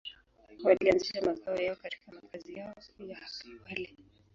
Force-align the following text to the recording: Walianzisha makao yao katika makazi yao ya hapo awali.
Walianzisha 0.63 1.21
makao 1.21 1.55
yao 1.55 1.75
katika 1.75 2.11
makazi 2.11 2.53
yao 2.53 2.73
ya 2.99 3.15
hapo 3.17 3.33
awali. 3.61 3.97